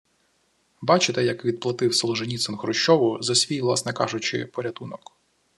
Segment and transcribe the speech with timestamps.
[0.81, 5.15] Бачите, як відплатив Солженіцин Хрущову за свій, власне кажучи, порятунок